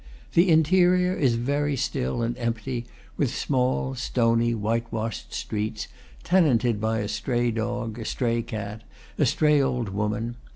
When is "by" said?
6.81-7.01